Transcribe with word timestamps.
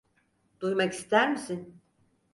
Duymak 0.61 0.93
ister 0.93 1.27
misin? 1.29 1.81